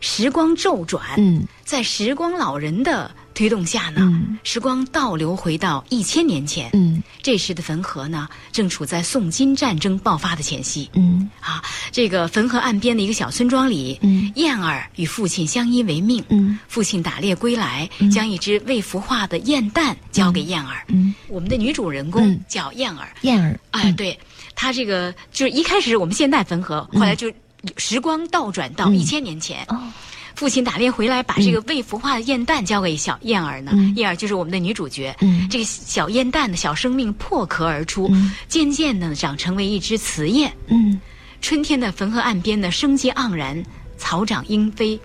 [0.00, 1.46] 时光骤转，嗯。
[1.64, 4.38] 在时光老人的推动下呢，嗯。
[4.44, 6.70] 时光倒流回到一千年前。
[6.72, 7.02] 嗯。
[7.22, 10.90] 这时的汾河呢，正处在宋金战争爆发的前夕。
[10.94, 11.30] 嗯。
[11.40, 14.30] 啊，这个汾河岸边的一个小村庄里，嗯。
[14.36, 16.24] 燕儿与父亲相依为命。
[16.28, 16.58] 嗯。
[16.68, 20.84] 父亲打猎归来，将一只未孵化的燕蛋交给燕儿。
[20.88, 22.40] 嗯，我们的女主人公嗯。
[22.48, 23.08] 叫燕儿。
[23.22, 24.18] 燕儿，哎，对，
[24.54, 27.32] 她这个就是一开始是我们现代汾河，后来就
[27.76, 28.96] 时光倒转到嗯。
[28.96, 29.64] 一千年前。
[29.68, 29.80] 哦，
[30.34, 33.72] 父亲打猎回来，把这个未孵化的燕蛋交给小燕儿呢。
[33.74, 35.14] 嗯燕儿就是我们的女主角。
[35.20, 40.52] 嗯这个小燕蛋的小生命破壳而出，嗯渐渐的长成为一只雌燕。
[40.68, 41.00] 嗯
[41.40, 43.62] 春天的汾河岸边呢，生机盎然，
[43.98, 44.98] 草长莺飞。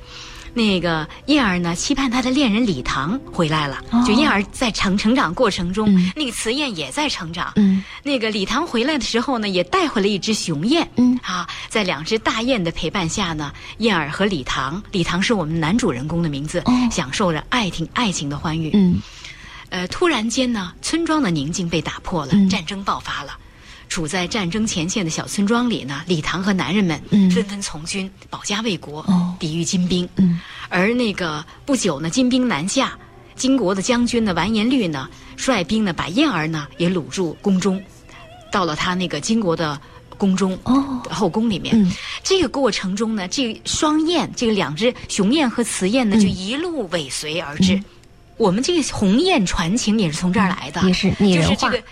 [0.58, 3.78] 那个燕儿呢，期盼她的恋人李唐回来了。
[3.92, 7.54] 哦就燕儿在成成长过程中，嗯那个雌燕也在成长。
[7.58, 10.90] 嗯那个李唐回来的时候呢，也带回了一只雄燕。
[10.96, 18.72] 嗯啊，在两只大雁的陪伴下呢，燕儿和李唐，李唐是我们男主人公的名字，哦享受着爱情爱情的欢愉。
[18.74, 19.00] 嗯
[19.70, 23.38] 呃，突然间呢，村庄的宁静被打破了，嗯战争爆发了。
[23.90, 30.08] 处在战争前线的小村庄里呢，李唐和男人们嗯纷纷从军，保家卫国，哦抵御金兵。
[30.18, 32.98] 嗯而那个不久呢，金兵南下，
[33.36, 37.82] 金国的将军呢完颜律呢率兵呢把燕儿呢也掳入宫中，
[38.52, 39.80] 到了他那个金国的
[40.18, 41.74] 宫中哦后宫里面。
[41.82, 47.82] 嗯这个过程中呢，这个双燕，这个两只雄燕和雌燕呢，嗯就一路尾随而至。
[48.36, 51.84] 我们这个鸿雁传情也是从这儿来的，也是拟人化就是这个。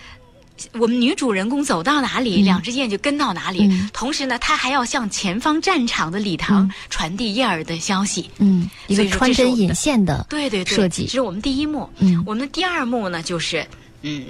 [0.73, 3.67] 我们女主人公走到哪里，嗯两只雁就跟到哪里。
[3.67, 8.29] 嗯同时呢，她还要向前方战场的李唐嗯传递燕儿的消息。
[8.37, 11.89] 嗯，一所个穿针引线的对对对，设计这是我们第一幕。
[11.99, 13.65] 嗯我们的第二幕呢，就是
[14.01, 14.25] 嗯，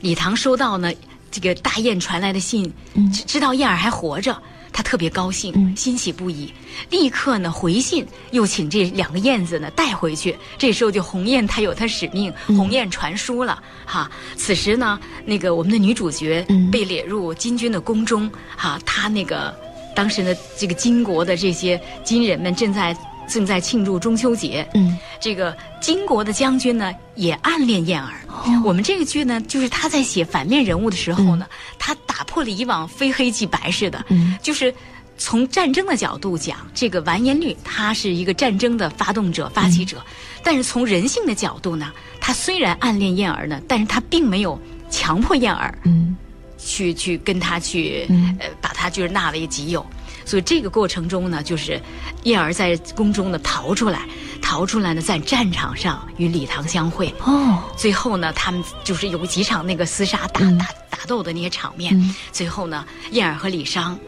[0.00, 0.92] 礼堂收到呢
[1.30, 4.36] 这个大雁传来的信，嗯知知道燕儿还活着。
[4.72, 6.52] 他特别高兴，嗯欣喜不已，
[6.90, 10.36] 立刻呢回信，又请这两个燕子呢带回去。
[10.58, 14.10] 这时候就鸿雁它有它使命，嗯鸿雁传书了哈。
[14.36, 19.54] 此时呢，那个我们的女主角嗯被列入金军的宫中哈，她那个
[19.94, 22.96] 当时呢，这个金国的这些金人们正在
[23.30, 24.98] 正在庆祝中秋节，嗯。
[25.18, 28.20] 这个金国的将军呢也暗恋燕儿。
[28.26, 28.62] 哦。
[28.64, 31.46] 我们这个剧呢，就是他在写反面人物的时候呢，
[31.78, 34.36] 他打破了以往非黑即白似的，嗯。
[34.42, 34.74] 就是。
[35.22, 40.40] 从战争的角度讲，这个完颜律他是一个战争的发动者、发起者，嗯。
[40.42, 44.58] 但是从人性的角度呢，他虽然暗恋燕儿呢，但是他并没有
[44.88, 46.16] 强迫燕儿嗯。
[46.56, 48.34] 去去跟他去、嗯。
[48.40, 49.84] 呃把他就是纳为己有。
[50.24, 51.80] 所以这个过程中呢，就是
[52.24, 54.06] 燕儿在宫中呢逃出来，
[54.40, 57.12] 逃出来呢在战场上与李唐相会。
[57.24, 61.98] 哦，最后呢，他们就是有几场那个厮杀打、嗯打打斗的那些场面。
[61.98, 63.98] 嗯最后呢，燕儿和李商，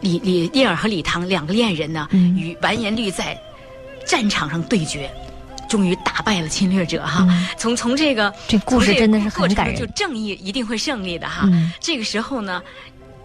[0.00, 3.38] 李李燕儿和李唐两个恋人呢，嗯与完颜律在
[4.06, 5.10] 战场上对决。
[5.68, 7.26] 终于打败了侵略者哈！
[7.28, 11.42] 嗯从从这个这故事真的是很感人就正义一定会胜利的哈。
[11.46, 12.62] 嗯这个时候呢，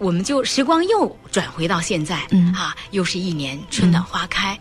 [0.02, 2.52] 我们就时光又转回到现在，嗯。
[2.52, 4.58] 哈，又是一年春暖花开，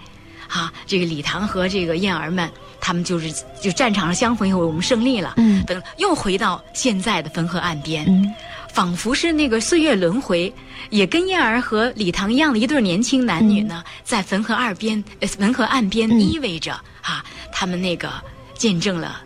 [0.47, 5.63] 哈，这个李唐和这个燕儿们，他们就是就战场上相逢以后，我们胜利了，嗯。
[5.65, 8.31] 等又回到现在的汾河岸边，嗯。
[8.71, 10.53] 仿佛是那个岁月轮回，
[10.91, 16.21] 也跟燕儿和李唐一样的一对年轻男女呢，在汾河二边，呃，汾河岸边嗯。
[16.21, 16.71] 依偎着
[17.01, 18.09] 啊，他们那个
[18.53, 19.21] 见证了。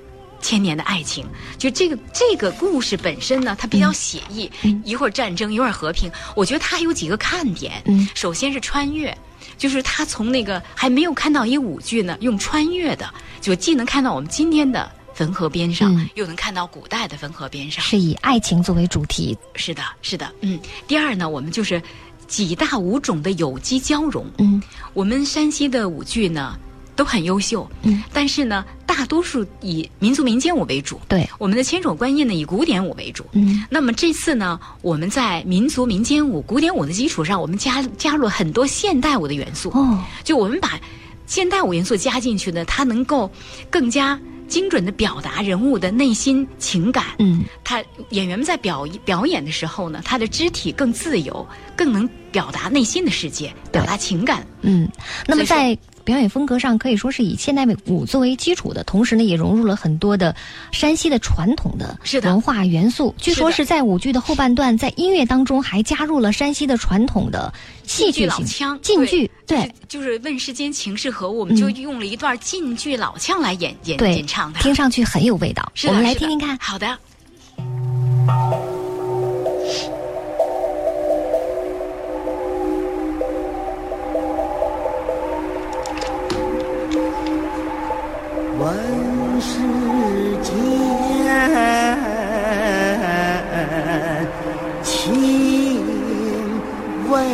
[0.46, 1.26] 千年的爱情，
[1.58, 4.52] 就这个这个故事本身呢，它比较写意，
[4.84, 6.12] 一会儿战争，一会儿和平。
[6.36, 7.82] 我觉得它有几个看点。
[7.88, 9.18] 嗯首先是穿越，
[9.58, 17.84] 就是他从那个还没有看到一舞剧呢，用穿越的，就既能看到我们今天的汾河边上，嗯又能看到古代的汾河边上。
[17.84, 19.36] 是以爱情作为主题。
[19.56, 20.60] 是的，是的，嗯。
[20.88, 21.82] 第二呢，我们就是
[22.28, 24.24] 几大舞种的有机交融。
[24.38, 24.62] 嗯
[24.93, 26.56] 我们山西的舞剧呢
[26.96, 31.00] 都很优秀，嗯，但是呢，大多数以民族民间舞为主。
[31.08, 33.26] 对，我们的千手观音呢以古典舞为主。
[33.34, 39.70] 嗯那么这次呢，我们在民族民间舞、古典舞的基础上，我们加加入了很多现代舞的元素。
[39.72, 40.80] 哦，就我们把
[41.28, 43.30] 现代舞元素加进去呢，它能够
[43.70, 47.04] 更加精准的表达人物的内心情感。
[47.20, 54.46] 嗯他演员们在表表演的时候呢，他的肢体更自由，更能表达内心的世界，表达情感。
[54.62, 54.88] 嗯。
[55.28, 60.34] 那么在表演风格上可以说是以现代舞作为基础的，同时呢，也融入了很多的
[60.72, 63.14] 山西的传统的文化元素。
[63.18, 67.51] 据说是在舞剧的后半段，在音乐当中还加入了山西的传统的
[67.84, 74.62] 戏剧老腔晋剧，对对，就是就是问世间情是何物，我们就嗯用了一段晋剧老腔来演演对演唱它。
[74.62, 75.72] 听上去很有味道。
[75.88, 76.56] 我们来听听看。
[76.60, 76.97] 好的。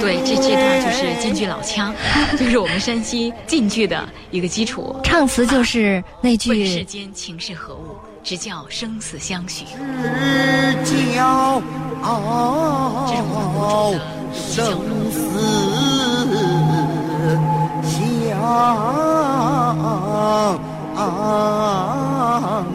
[0.02, 1.94] 对，这这段就是晋剧老腔，
[2.38, 4.96] 就是我们山西晋剧的一个基础。
[5.06, 9.66] 唱词就是那问世间情是何物，直教生死相许。
[10.84, 11.62] 直教
[13.08, 14.02] 这是我们古傲种的
[14.34, 15.20] 生死
[17.84, 17.96] 相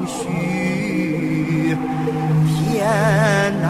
[0.07, 1.77] 许，
[2.47, 3.67] 天南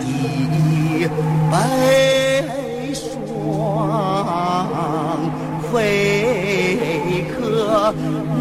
[0.00, 1.08] 地
[1.50, 1.54] 北
[2.94, 3.02] 霜，
[5.72, 7.36] 会可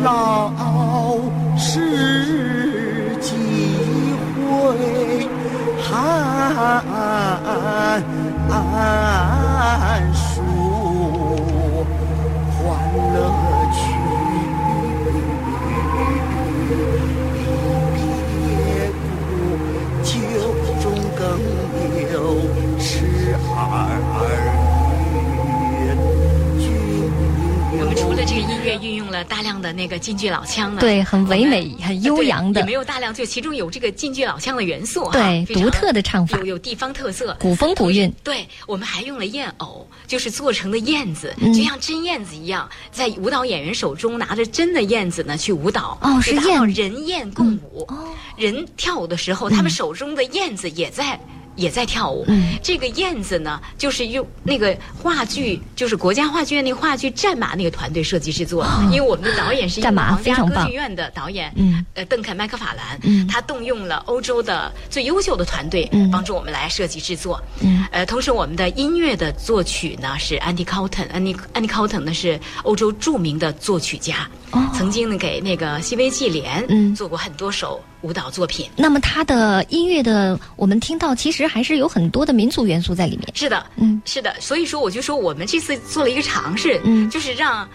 [0.04, 0.52] 老
[1.58, 3.26] 是几
[4.36, 4.46] 回
[5.82, 5.90] 寒
[10.14, 10.42] 暑，
[12.54, 12.62] 欢
[13.14, 13.16] 乐
[13.74, 13.78] 去。
[22.12, 22.42] 有
[22.80, 24.47] 痴儿
[27.98, 38.12] 除了这个音乐运用了大量的那个京剧老腔呢，对，很唯美、很悠扬的也没，有大量，就其中有这个京剧老腔的元素哈，对独特的唱法有有地方特色，古风古韵。
[38.24, 47.84] 对，我们还用了燕偶，就是做成的燕子，嗯就像真燕子一样，在舞蹈演员手中拿着真的燕子呢去舞蹈，哦是燕人燕共舞。
[47.90, 51.20] 哦人跳舞的时候，他们手中的燕子也在。
[51.58, 52.58] 也在跳舞，嗯。
[52.64, 58.70] 这个燕子呢，就是用那个话剧，就是国家话剧院那个话剧《战马》那个团队设计制作的。
[58.86, 60.64] 因为我们的导演是一个哦战马皇家非常棒。
[60.64, 61.86] 歌剧院的导演，嗯。
[61.96, 63.28] 呃，邓肯·麦克法兰，嗯。
[63.28, 66.10] 他动用了欧洲的最优秀的团队，嗯。
[66.10, 67.42] 帮助我们来设计制作。
[67.60, 67.86] 嗯。
[67.92, 74.64] 呃，同时我们的音乐的作曲呢是安迪·考腾，安迪安迪·考腾呢是欧洲著名的作曲家，哦。
[74.74, 76.94] 曾经呢给那个西维纪莲嗯。
[76.96, 78.70] 做过很多首舞蹈作品。
[78.76, 83.28] 那么它的音乐的，我们听到其实还是有很多的民族元素在里面。
[83.34, 87.68] 是的，嗯是的，所以说我就说我们这次做了一个尝试，嗯就是让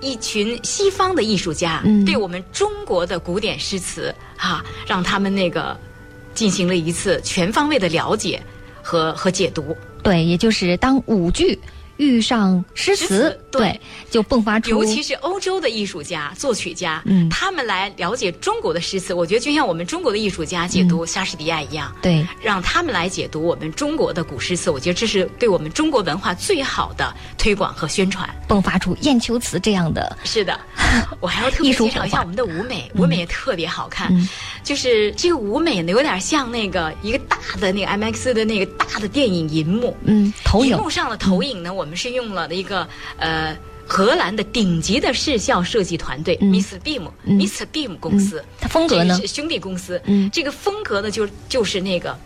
[0.00, 5.78] 一群西方的艺术家、嗯对我们中国的古典诗词哈、让他们那个
[6.34, 8.42] 进行了一次全方位的了解
[8.82, 9.76] 和和解读。
[10.02, 11.58] 对，也就是当舞剧
[12.00, 13.78] 遇上诗词对。
[14.10, 17.28] 就迸发出，尤其是欧洲的艺术家、作曲家，嗯。
[17.28, 22.26] 他们来了解中国的诗词，我觉得就像我们中国的艺术家解嗯读莎士比亚一样，对。
[22.42, 28.28] 让他们来解读我们中国的古诗词，我觉得这是对我们中国文化最好的推广和宣传。
[28.48, 30.58] 迸发出燕秋词这样的，是的，
[31.20, 34.12] 我还要特别介绍一下我们的舞美，舞美也特别好看。
[34.12, 34.28] 嗯。
[34.64, 40.76] 就是这个舞美呢，有点像那个一个大的那个 MX 的那个大的电影银幕，嗯，投影。
[40.76, 42.86] 幕上的投影呢，我们是用了一个
[43.18, 46.78] 呃荷兰的顶级的视效设计团队、嗯 Mr.
[46.80, 47.66] Beam、嗯 Mr.
[47.72, 48.44] Beam 公司。
[48.60, 50.00] 它风格呢是兄弟公司。
[50.04, 52.16] 嗯这个风格呢，就就是那个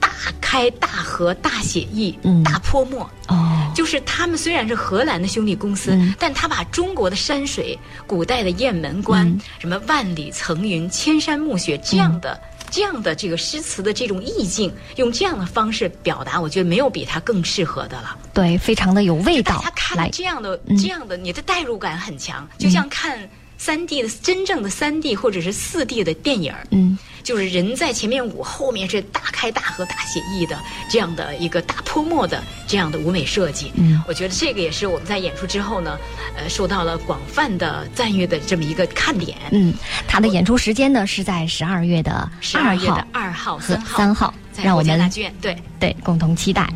[0.00, 3.08] 大开大合、大写意、嗯大泼墨。
[3.28, 12.40] 哦，就是他们虽然是荷兰的兄弟公司，嗯但他把中国的山水、古代的雁门关、嗯什么万里层云、千山暮雪这样的、
[12.70, 18.16] 这样的这个诗词的这种意境，用这样的方式表达，我觉得没有比它更适合的了。
[18.34, 23.28] 对，非常的有味道大家，看来，这样的、嗯这样的，你的代入感很强，就像看
[23.66, 30.56] 三 D 的真正的三 D 或者是四 D 的电影儿嗯，就是人在前面舞，后面是大开大合、大写意的
[30.88, 33.72] 这样的一个大泼墨的这样的舞美设计。
[33.74, 34.00] 嗯。
[34.06, 35.98] 我觉得这个也是我们在演出之后呢，
[36.36, 39.36] 呃，受到了广泛的赞誉的这么一个看点。
[39.50, 39.74] 嗯，
[40.06, 44.32] 他的演出时间呢是在十二月的十二月号的二号、和三号，
[44.62, 45.34] 让我们大剧院。
[45.40, 46.68] 对，对共同期待。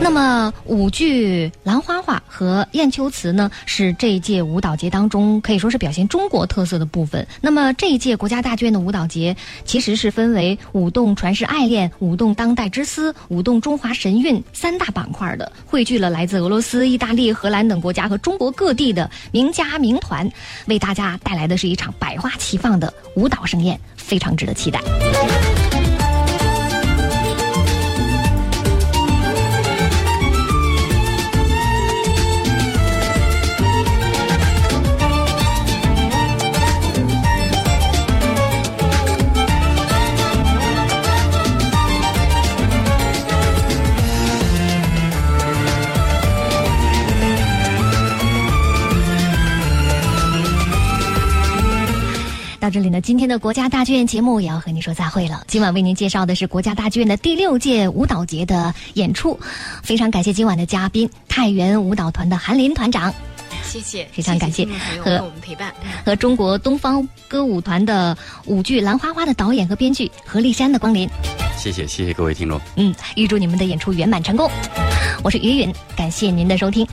[0.00, 7.26] 那么舞剧《兰花花》和《燕秋词》呢，是这一届舞蹈节当中可以说是表现中国特色的部分。
[7.40, 20.30] 那么这一届国家大剧院的舞蹈节其实是分为舞动传世爱恋、舞动当代之思、舞动中华神韵三大板块的，汇聚了来自俄罗斯、意大利、荷兰等国家和中国各地的名家名团，
[20.66, 24.80] 为大家带来的是一场百花齐放的舞蹈盛宴，非常值得期待。
[52.68, 55.42] 到这里呢，今天的国家大剧院节目也要和您说再会了。
[55.46, 59.40] 今晚为您介绍的是国家大剧院的第六届舞蹈节的演出，
[59.82, 63.10] 非常感谢今晚的嘉宾太原舞蹈团的韩林团长
[63.64, 64.68] 谢谢，非常感谢
[65.02, 65.72] 和我们陪伴。
[66.04, 68.14] 和中国东方歌舞团的
[68.44, 71.08] 舞剧《兰花花》的导演和编剧何立山的光临。
[71.56, 72.60] 谢谢谢谢各位听众。
[72.76, 74.50] 嗯，预祝你们的演出圆满成功。
[75.24, 76.86] 我是于允，感谢您的收听。